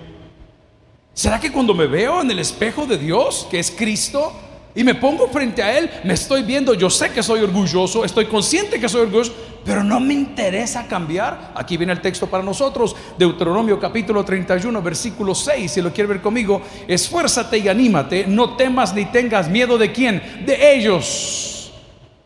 [1.15, 4.33] ¿Será que cuando me veo en el espejo de Dios, que es Cristo,
[4.75, 8.27] y me pongo frente a Él, me estoy viendo, yo sé que soy orgulloso, estoy
[8.27, 9.35] consciente que soy orgulloso,
[9.69, 11.53] pero no me interesa cambiar.
[11.55, 16.23] Aquí viene el texto para nosotros, Deuteronomio capítulo 31, versículo 6, si lo quiere ver
[16.23, 21.71] conmigo, esfuérzate y anímate, no temas ni tengas miedo de quién, de ellos,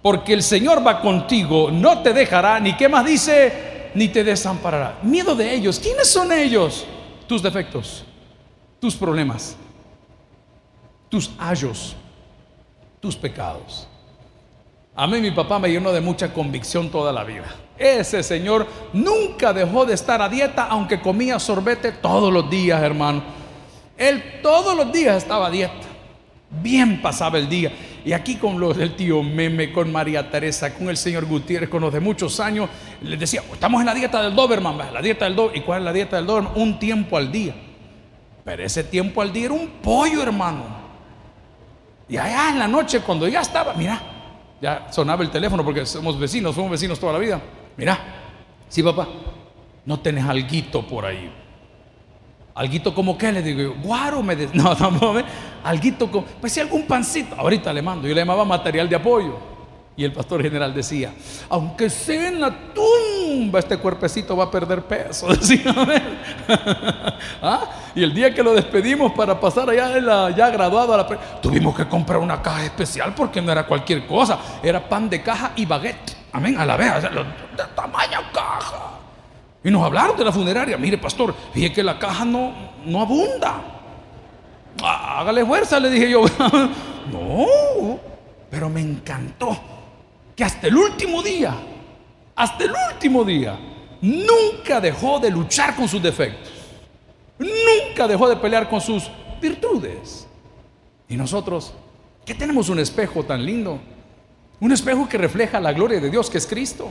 [0.00, 5.00] porque el Señor va contigo, no te dejará, ni qué más dice, ni te desamparará.
[5.02, 6.86] Miedo de ellos, ¿quiénes son ellos?
[7.26, 8.04] Tus defectos,
[8.78, 9.56] tus problemas,
[11.08, 11.96] tus ayos
[13.02, 13.88] tus pecados.
[14.94, 17.46] A mí mi papá me llenó de mucha convicción toda la vida.
[17.78, 23.22] Ese señor nunca dejó de estar a dieta, aunque comía sorbete todos los días, hermano.
[23.96, 25.86] Él todos los días estaba a dieta.
[26.50, 27.72] Bien pasaba el día.
[28.04, 31.80] Y aquí con los del tío Meme, con María Teresa, con el señor Gutiérrez, con
[31.80, 32.68] los de muchos años,
[33.00, 35.62] les decía, estamos en la dieta del Doberman, la dieta del Doberman.
[35.62, 36.52] ¿Y cuál es la dieta del Doberman?
[36.56, 37.54] Un tiempo al día.
[38.44, 40.64] Pero ese tiempo al día era un pollo, hermano.
[42.08, 44.11] Y allá en la noche, cuando ya estaba, mira,
[44.62, 47.42] ya sonaba el teléfono porque somos vecinos, somos vecinos toda la vida.
[47.76, 47.98] Mira,
[48.68, 49.08] sí, papá,
[49.84, 51.32] no tenés alguito por ahí.
[52.54, 55.14] Alguito como qué, le digo yo, guaro, me no, no,
[55.64, 59.51] alguito como, pues si algún pancito, ahorita le mando, yo le llamaba material de apoyo.
[59.94, 61.12] Y el pastor general decía,
[61.50, 65.26] aunque sea en la tumba, este cuerpecito va a perder peso.
[65.34, 65.74] Decía,
[67.42, 67.60] ¿Ah?
[67.94, 71.06] Y el día que lo despedimos para pasar allá ya graduado a la
[71.42, 75.52] tuvimos que comprar una caja especial porque no era cualquier cosa, era pan de caja
[75.56, 76.16] y baguette.
[76.32, 78.92] Amén, a la vez, de tamaño caja.
[79.62, 80.78] Y nos hablaron de la funeraria.
[80.78, 82.52] Mire, pastor, fíjate que la caja no,
[82.86, 83.60] no abunda.
[84.82, 86.24] Hágale fuerza, le dije yo.
[87.12, 87.98] no,
[88.50, 89.81] pero me encantó
[90.36, 91.54] que hasta el último día
[92.34, 93.58] hasta el último día,
[94.00, 96.50] nunca dejó de luchar con sus defectos.
[97.38, 100.26] Nunca dejó de pelear con sus virtudes.
[101.08, 101.74] Y nosotros,
[102.24, 103.78] que tenemos un espejo tan lindo,
[104.60, 106.88] un espejo que refleja la gloria de Dios que es Cristo,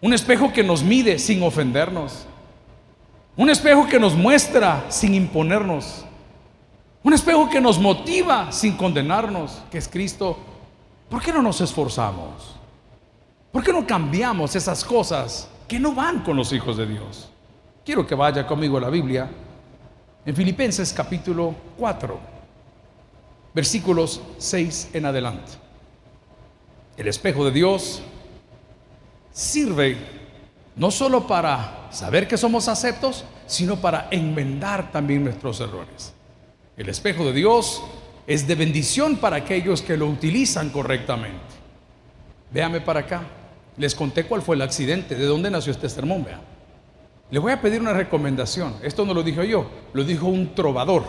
[0.00, 2.26] un espejo que nos mide sin ofendernos,
[3.36, 6.04] un espejo que nos muestra sin imponernos,
[7.02, 10.38] un espejo que nos motiva sin condenarnos, que es Cristo.
[11.08, 12.56] ¿Por qué no nos esforzamos?
[13.50, 17.30] ¿Por qué no cambiamos esas cosas que no van con los hijos de Dios?
[17.84, 19.30] Quiero que vaya conmigo a la Biblia
[20.26, 22.18] en Filipenses capítulo 4,
[23.54, 25.52] versículos 6 en adelante.
[26.98, 28.02] El espejo de Dios
[29.32, 29.96] sirve
[30.76, 36.12] no solo para saber que somos aceptos, sino para enmendar también nuestros errores.
[36.76, 37.82] El espejo de Dios
[38.28, 41.40] es de bendición para aquellos que lo utilizan correctamente.
[42.52, 43.22] Véame para acá.
[43.78, 46.38] Les conté cuál fue el accidente, de dónde nació este sermón, vea.
[47.30, 48.74] Le voy a pedir una recomendación.
[48.82, 51.04] Esto no lo dijo yo, lo dijo un trovador,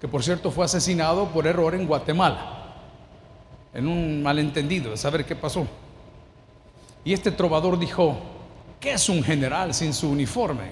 [0.00, 2.76] que por cierto fue asesinado por error en Guatemala,
[3.72, 5.66] en un malentendido de saber qué pasó.
[7.04, 8.16] Y este trovador dijo,
[8.78, 10.70] ¿qué es un general sin su uniforme?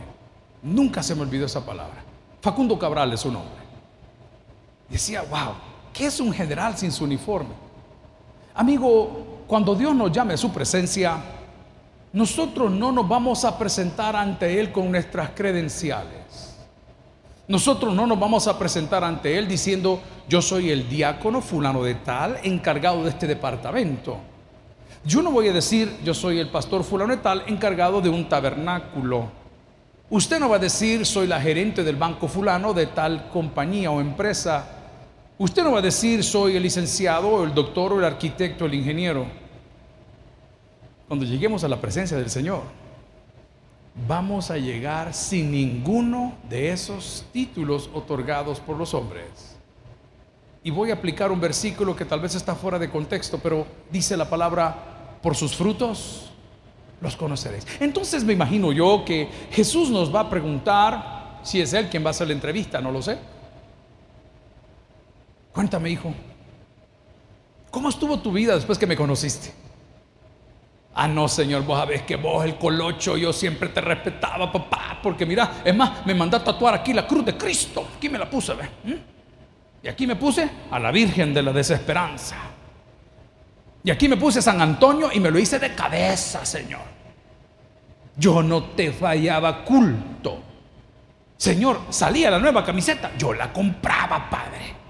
[0.63, 2.05] Nunca se me olvidó esa palabra.
[2.41, 3.63] Facundo Cabral es su nombre.
[4.89, 7.55] Decía, wow, ¿qué es un general sin su uniforme?
[8.55, 11.19] Amigo, cuando Dios nos llame a su presencia,
[12.13, 16.57] nosotros no nos vamos a presentar ante Él con nuestras credenciales.
[17.49, 21.97] Nosotros no nos vamos a presentar ante Él diciendo, yo soy el diácono fulano de
[21.97, 24.19] tal, encargado de este departamento.
[25.05, 28.29] Yo no voy a decir, yo soy el pastor fulano de tal, encargado de un
[28.29, 29.31] tabernáculo.
[30.11, 34.01] Usted no va a decir, soy la gerente del banco fulano de tal compañía o
[34.01, 34.82] empresa.
[35.39, 39.27] Usted no va a decir, soy el licenciado, el doctor, el arquitecto, el ingeniero.
[41.09, 42.63] Cuando lleguemos a la presencia del Señor,
[44.07, 49.57] vamos a llegar sin ninguno de esos títulos otorgados por los hombres.
[50.65, 54.17] Y voy a aplicar un versículo que tal vez está fuera de contexto, pero dice
[54.17, 56.31] la palabra, por sus frutos
[57.01, 57.67] los conoceréis.
[57.81, 62.09] Entonces me imagino yo que Jesús nos va a preguntar si es Él quien va
[62.09, 63.19] a hacer la entrevista, no lo sé.
[65.53, 66.15] Cuéntame, hijo,
[67.71, 69.53] ¿cómo estuvo tu vida después que me conociste?
[70.95, 75.25] Ah, no, Señor, vos sabés que vos, el colocho, yo siempre te respetaba, papá, porque
[75.25, 77.89] mira, es más, me mandó a tatuar aquí la cruz de Cristo.
[77.97, 78.69] Aquí me la puse, ¿ves?
[79.83, 82.37] Y aquí me puse a la Virgen de la Desesperanza.
[83.85, 86.83] Y aquí me puse San Antonio y me lo hice de cabeza, Señor.
[88.17, 90.41] Yo no te fallaba culto.
[91.37, 94.82] Señor, salía la nueva camiseta, yo la compraba, Padre.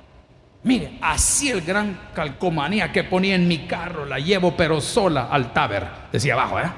[0.65, 5.53] Mire, así el gran calcomanía que ponía en mi carro, la llevo pero sola al
[5.53, 6.71] taber, decía abajo, ¿eh?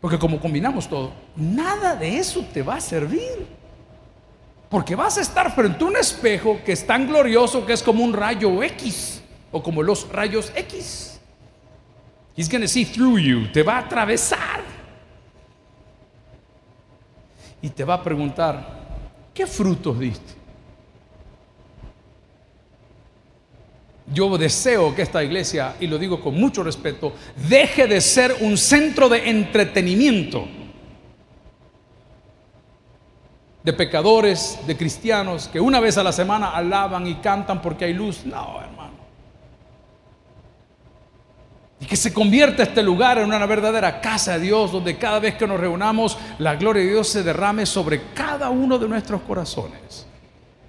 [0.00, 3.58] Porque como combinamos todo, nada de eso te va a servir.
[4.68, 8.04] Porque vas a estar frente a un espejo que es tan glorioso que es como
[8.04, 11.18] un rayo X o como los rayos X.
[12.36, 14.62] He's going to see through you, te va a atravesar.
[17.60, 18.62] Y te va a preguntar,
[19.34, 20.37] ¿qué frutos diste?
[24.12, 27.12] Yo deseo que esta iglesia, y lo digo con mucho respeto,
[27.48, 30.48] deje de ser un centro de entretenimiento
[33.68, 37.92] de pecadores, de cristianos, que una vez a la semana alaban y cantan porque hay
[37.92, 38.24] luz.
[38.24, 38.94] No, hermano.
[41.78, 45.34] Y que se convierta este lugar en una verdadera casa de Dios, donde cada vez
[45.34, 50.06] que nos reunamos, la gloria de Dios se derrame sobre cada uno de nuestros corazones.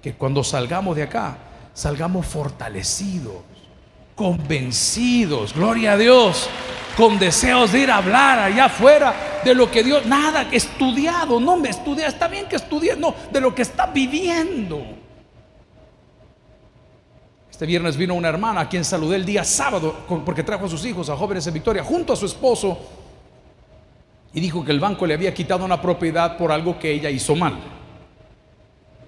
[0.02, 1.38] Que cuando salgamos de acá,
[1.74, 3.36] salgamos fortalecidos,
[4.14, 6.48] convencidos, gloria a Dios,
[6.96, 11.56] con deseos de ir a hablar allá afuera de lo que Dios, nada, estudiado, no
[11.56, 14.82] me estudia, está bien que estudie, no, de lo que está viviendo.
[17.50, 20.84] Este viernes vino una hermana a quien saludé el día sábado porque trajo a sus
[20.84, 22.78] hijos a jóvenes en Victoria junto a su esposo
[24.32, 27.36] y dijo que el banco le había quitado una propiedad por algo que ella hizo
[27.36, 27.79] mal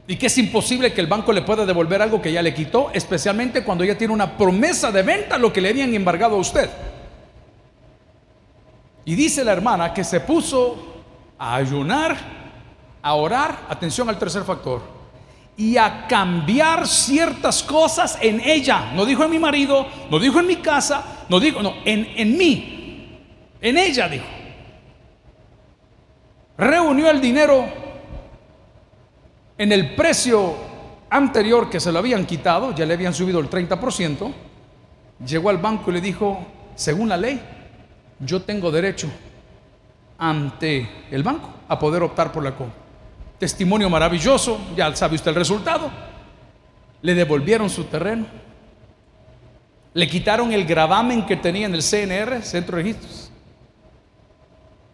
[0.06, 2.90] y que es imposible que el banco le pueda devolver algo que ya le quitó,
[2.92, 6.68] especialmente cuando ella tiene una promesa de venta lo que le habían embargado a usted.
[9.04, 11.04] Y dice la hermana que se puso
[11.38, 12.16] a ayunar,
[13.00, 14.82] a orar, atención al tercer factor,
[15.56, 18.92] y a cambiar ciertas cosas en ella.
[18.94, 22.36] No dijo en mi marido, no dijo en mi casa, no dijo, no, en, en
[22.36, 23.18] mí,
[23.60, 24.26] en ella dijo.
[26.56, 27.81] Reunió el dinero
[29.58, 30.54] en el precio
[31.10, 34.32] anterior que se lo habían quitado, ya le habían subido el 30%,
[35.26, 37.40] llegó al banco y le dijo, según la ley,
[38.18, 39.08] yo tengo derecho
[40.18, 42.80] ante el banco a poder optar por la compra.
[43.38, 45.90] Testimonio maravilloso, ya sabe usted el resultado.
[47.02, 48.26] Le devolvieron su terreno.
[49.94, 53.32] Le quitaron el gravamen que tenía en el CNR, Centro de Registros.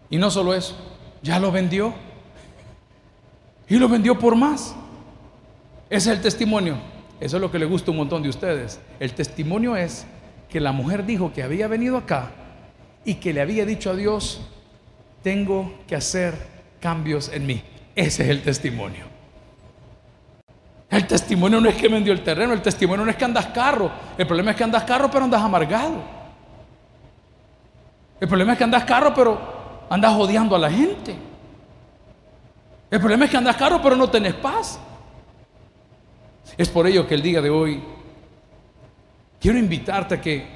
[0.09, 0.75] Y no solo eso,
[1.23, 1.92] ya lo vendió.
[3.68, 4.74] Y lo vendió por más.
[5.90, 6.76] Ese es el testimonio.
[7.20, 8.81] Eso es lo que le gusta un montón de ustedes.
[9.00, 10.07] El testimonio es
[10.48, 12.31] que la mujer dijo que había venido acá
[13.04, 14.40] y que le había dicho a Dios,
[15.22, 16.35] tengo que hacer
[16.81, 17.62] cambios en mí.
[17.94, 19.07] Ese es el testimonio.
[20.90, 23.90] El testimonio no es que vendió el terreno, el testimonio no es que andas carro.
[24.16, 26.02] El problema es que andas carro pero andas amargado.
[28.20, 31.28] El problema es que andas carro pero andas odiando a la gente.
[32.90, 34.79] El problema es que andas carro pero no tenés paz.
[36.57, 37.83] Es por ello que el día de hoy
[39.40, 40.46] quiero invitarte a que,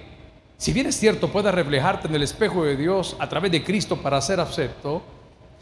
[0.56, 4.00] si bien es cierto, puedas reflejarte en el espejo de Dios a través de Cristo
[4.00, 5.02] para ser acepto,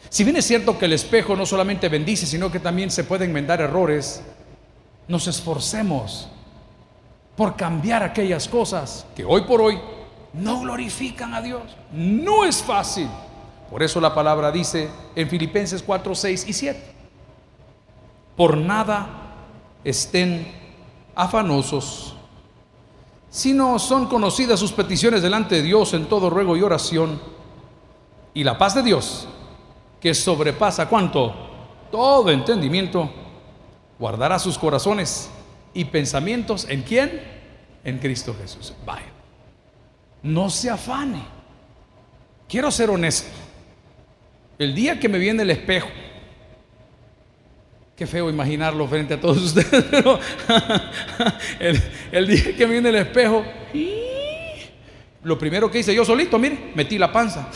[0.09, 3.29] si bien es cierto que el espejo no solamente bendice, sino que también se pueden
[3.29, 4.23] enmendar errores,
[5.07, 6.27] nos esforcemos
[7.35, 9.79] por cambiar aquellas cosas que hoy por hoy
[10.33, 11.63] no glorifican a Dios.
[11.91, 13.09] No es fácil.
[13.71, 16.95] Por eso la palabra dice en Filipenses 4, 6 y 7.
[18.35, 19.07] Por nada
[19.85, 20.45] estén
[21.15, 22.15] afanosos,
[23.29, 27.21] si no son conocidas sus peticiones delante de Dios en todo ruego y oración,
[28.33, 29.27] y la paz de Dios,
[30.01, 31.33] que sobrepasa cuánto
[31.89, 33.09] todo entendimiento,
[33.97, 35.29] guardará sus corazones
[35.73, 37.21] y pensamientos en quién?
[37.85, 38.73] En Cristo Jesús.
[38.85, 39.11] Vaya,
[40.23, 41.23] no se afane.
[42.49, 43.50] Quiero ser honesto.
[44.61, 45.89] El día que me viene el espejo
[47.95, 49.85] Qué feo imaginarlo frente a todos ustedes,
[52.11, 53.43] el, día que me viene el espejo,
[55.23, 57.47] lo primero que hice yo solito, mire, metí la panza.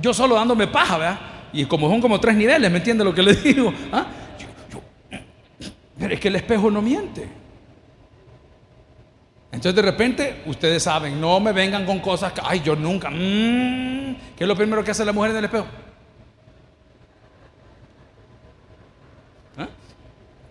[0.00, 1.20] Yo solo dándome paja, ¿verdad?
[1.52, 3.72] Y como son como tres niveles, ¿me entiende lo que le digo?
[3.90, 4.06] ¿Ah?
[5.98, 7.26] pero es que el espejo no miente.
[9.56, 13.08] Entonces de repente, ustedes saben, no me vengan con cosas que, ay, yo nunca.
[13.08, 15.66] Mm, ¿Qué es lo primero que hace la mujer en el espejo?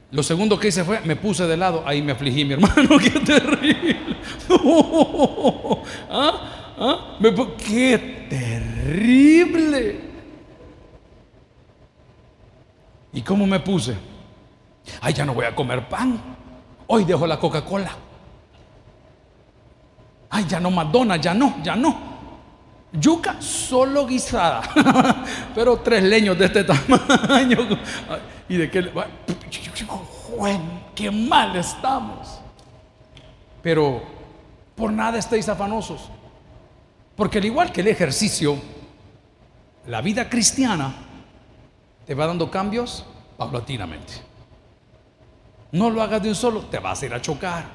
[0.09, 3.11] Lo segundo que hice fue, me puse de lado, ahí me afligí, mi hermano, qué
[3.11, 3.95] terrible.
[6.09, 6.75] ¿Ah?
[6.79, 7.19] ¿Ah?
[7.59, 9.99] qué terrible.
[13.13, 13.95] ¿Y cómo me puse?
[14.99, 16.19] Ay, ya no voy a comer pan.
[16.87, 18.04] Hoy dejo la Coca-Cola.
[20.35, 21.95] Ay, ya no Madonna, ya no, ya no.
[22.91, 24.61] Yuca solo guisada,
[25.55, 27.57] pero tres leños de este tamaño.
[28.49, 28.91] ¿Y de qué?
[30.93, 32.41] qué mal estamos.
[33.63, 34.03] Pero
[34.75, 36.09] por nada estéis afanosos.
[37.15, 38.57] Porque al igual que el ejercicio,
[39.87, 40.95] la vida cristiana
[42.05, 43.05] te va dando cambios
[43.37, 44.15] paulatinamente.
[45.71, 47.74] No lo hagas de un solo, te vas a ir a chocar.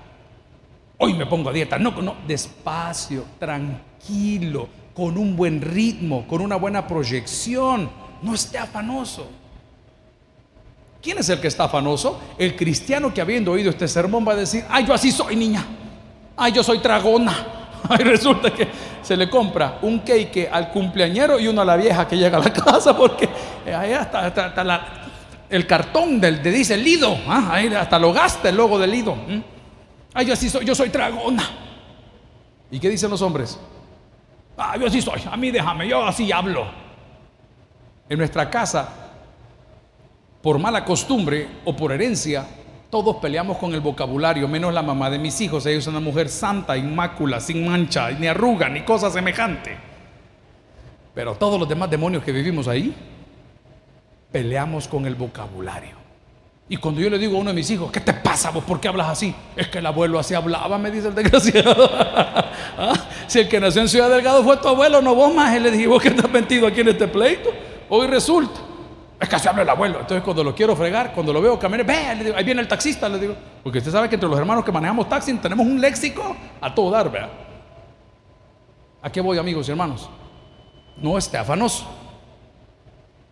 [1.02, 1.78] Hoy me pongo a dieta.
[1.78, 7.88] No, no, despacio, tranquilo, con un buen ritmo, con una buena proyección.
[8.20, 9.26] No esté afanoso.
[11.02, 12.20] ¿Quién es el que está afanoso?
[12.36, 15.64] El cristiano que habiendo oído este sermón va a decir, ay, yo así soy niña,
[16.36, 17.56] ay, yo soy tragona.
[17.88, 18.68] Ay, resulta que
[19.00, 22.40] se le compra un cake al cumpleañero y uno a la vieja que llega a
[22.40, 23.26] la casa porque
[23.66, 24.30] ahí hasta,
[25.48, 27.48] el cartón del, de dice Lido, ¿ah?
[27.50, 29.16] ahí hasta lo gasta el logo del Lido.
[30.14, 31.48] Ay, yo así soy, yo soy tragona.
[32.70, 33.58] ¿Y qué dicen los hombres?
[34.56, 36.66] Ah, yo así soy, a mí déjame, yo así hablo.
[38.08, 39.00] En nuestra casa
[40.42, 42.46] por mala costumbre o por herencia,
[42.88, 45.66] todos peleamos con el vocabulario, menos la mamá de mis hijos.
[45.66, 49.76] Ella es una mujer santa, inmácula, sin mancha, ni arruga, ni cosa semejante.
[51.14, 52.94] Pero todos los demás demonios que vivimos ahí,
[54.32, 55.99] peleamos con el vocabulario.
[56.70, 58.62] Y cuando yo le digo a uno de mis hijos, ¿qué te pasa vos?
[58.62, 59.34] ¿Por qué hablas así?
[59.56, 61.90] Es que el abuelo así hablaba, me dice el desgraciado.
[62.78, 62.94] ¿Ah?
[63.26, 65.56] Si el que nació en Ciudad Delgado fue tu abuelo, no vos más.
[65.56, 67.50] Y le dije, ¿vos qué estás metido aquí en este pleito?
[67.88, 68.60] Hoy resulta
[69.20, 70.00] es que así habla el abuelo.
[70.00, 72.68] Entonces, cuando lo quiero fregar, cuando lo veo caminar, ve, le digo, ahí viene el
[72.68, 73.34] taxista, le digo.
[73.62, 76.90] Porque usted sabe que entre los hermanos que manejamos taxi tenemos un léxico a todo
[76.90, 77.28] dar, vea.
[79.02, 80.08] ¿A qué voy, amigos y hermanos?
[80.96, 81.84] No esté afanoso.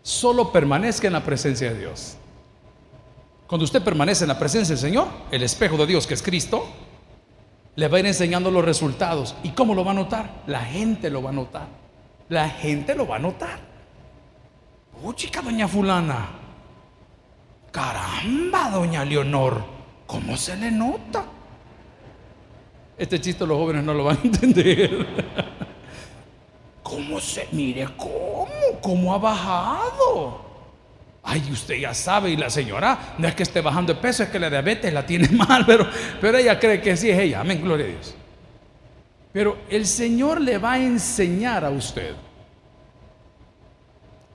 [0.03, 2.18] Solo permanezca en la presencia de Dios.
[3.49, 6.67] Cuando usted permanece en la presencia del Señor, el espejo de Dios, que es Cristo,
[7.77, 9.35] le va a ir enseñando los resultados.
[9.43, 10.43] ¿Y cómo lo va a notar?
[10.47, 11.67] La gente lo va a notar.
[12.29, 13.59] La gente lo va a notar.
[15.03, 16.29] Oh, chica, doña fulana.
[17.73, 19.65] Caramba, doña Leonor.
[20.07, 21.25] ¿Cómo se le nota?
[22.99, 25.07] Este chiste los jóvenes no lo van a entender.
[26.83, 27.89] ¿Cómo se mire?
[27.97, 28.49] ¿Cómo?
[28.83, 30.48] ¿Cómo ha bajado?
[31.31, 34.31] Ay, usted ya sabe, y la señora no es que esté bajando de peso, es
[34.31, 35.87] que la diabetes la tiene mal, pero,
[36.23, 37.41] pero ella cree que sí es ella.
[37.41, 38.15] Amén, gloria a Dios.
[39.31, 42.15] Pero el Señor le va a enseñar a usted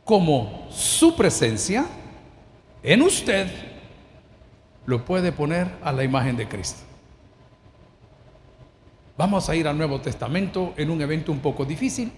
[0.06, 1.88] cómo su presencia
[2.84, 3.48] en usted
[4.86, 6.82] lo puede poner a la imagen de Cristo.
[9.18, 12.12] Vamos a ir al Nuevo Testamento en un evento un poco difícil,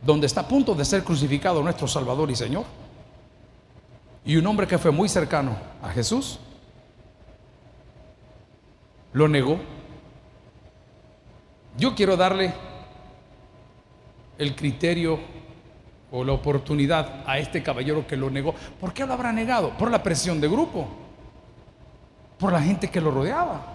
[0.00, 2.64] donde está a punto de ser crucificado nuestro Salvador y Señor.
[4.24, 6.38] Y un hombre que fue muy cercano a Jesús
[9.12, 9.58] lo negó.
[11.76, 12.52] Yo quiero darle
[14.38, 15.18] el criterio
[16.10, 18.54] o la oportunidad a este caballero que lo negó.
[18.80, 19.70] ¿Por qué lo habrá negado?
[19.76, 20.86] Por la presión de grupo,
[22.38, 23.74] por la gente que lo rodeaba.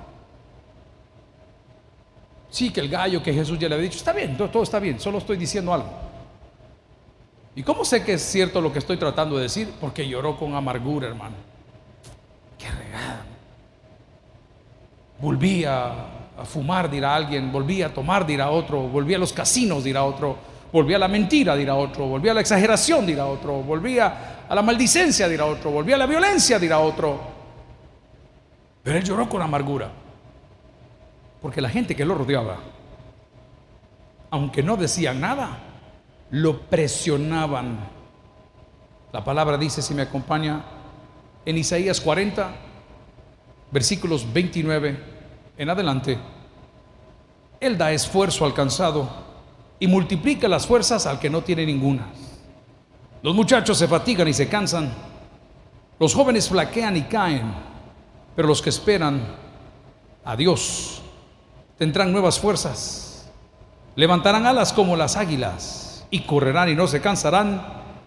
[2.50, 5.00] Sí, que el gallo, que Jesús ya le había dicho, está bien, todo, está bien,
[5.00, 6.09] solo estoy diciendo algo.
[7.56, 9.74] ¿Y cómo sé que es cierto lo que estoy tratando de decir?
[9.80, 11.36] Porque lloró con amargura, hermano.
[12.58, 13.26] Qué regada.
[15.20, 16.06] Volví a,
[16.46, 20.38] fumar, dirá alguien, volví a tomar, dirá otro, volví a los casinos, dirá otro,
[20.72, 24.56] volví a la mentira, dirá otro, volví a la exageración, dirá otro, volví a, a
[24.56, 27.20] la maldicencia, dirá otro, volví a la violencia, dirá otro.
[28.84, 29.92] Pero él lloró con amargura.
[31.42, 32.58] Porque la gente que lo rodeaba,
[34.30, 35.58] aunque no decían nada,
[36.32, 37.80] lo presionaban.
[39.12, 40.64] La palabra dice, si me acompaña,
[41.46, 42.52] en Isaías 40,
[43.72, 44.98] versículos 29
[45.58, 46.18] en adelante,
[47.60, 49.10] Él da esfuerzo al cansado
[49.80, 52.08] y multiplica las fuerzas al que no tiene ninguna.
[53.22, 54.94] Los muchachos se fatigan y se cansan,
[56.00, 57.52] los jóvenes flaquean y caen,
[58.36, 59.22] pero los que esperan
[60.24, 61.02] a Dios
[61.78, 63.30] tendrán nuevas fuerzas,
[63.96, 67.62] levantarán alas como las águilas y correrán y no se cansarán,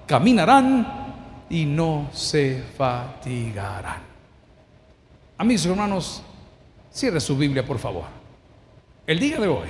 [0.06, 4.02] caminarán y no se fatigarán.
[5.38, 6.22] A mis hermanos,
[6.92, 8.04] cierre su Biblia por favor.
[9.06, 9.68] El día de hoy,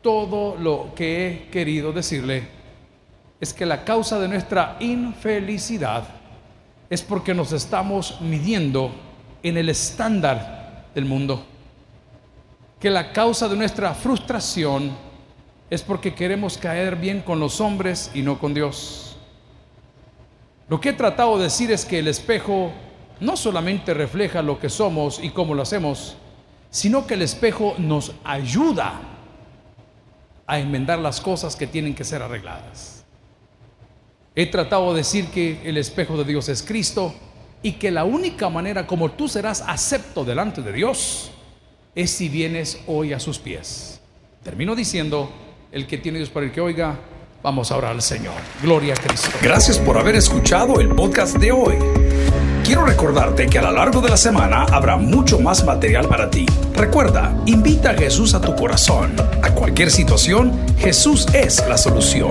[0.00, 2.48] todo lo que he querido decirle
[3.40, 6.04] es que la causa de nuestra infelicidad
[6.90, 8.92] es porque nos estamos midiendo
[9.42, 11.46] en el estándar del mundo
[12.82, 14.90] que la causa de nuestra frustración
[15.72, 19.16] es porque queremos caer bien con los hombres y no con Dios.
[20.68, 22.70] Lo que he tratado de decir es que el espejo
[23.20, 26.18] no solamente refleja lo que somos y cómo lo hacemos,
[26.68, 29.00] sino que el espejo nos ayuda
[30.46, 33.06] a enmendar las cosas que tienen que ser arregladas.
[34.34, 37.14] He tratado de decir que el espejo de Dios es Cristo
[37.62, 41.30] y que la única manera como tú serás acepto delante de Dios
[41.94, 44.02] es si vienes hoy a sus pies.
[44.42, 45.32] Termino diciendo,
[45.72, 46.98] el que tiene Dios para el que oiga,
[47.42, 48.34] vamos a orar al Señor.
[48.62, 49.30] Gloria a Cristo.
[49.40, 51.76] Gracias por haber escuchado el podcast de hoy.
[52.62, 56.46] Quiero recordarte que a lo largo de la semana habrá mucho más material para ti.
[56.74, 59.16] Recuerda, invita a Jesús a tu corazón.
[59.42, 62.30] A cualquier situación, Jesús es la solución.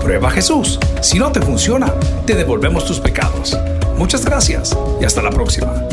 [0.00, 0.78] Prueba Jesús.
[1.02, 1.92] Si no te funciona,
[2.24, 3.58] te devolvemos tus pecados.
[3.98, 5.86] Muchas gracias y hasta la próxima.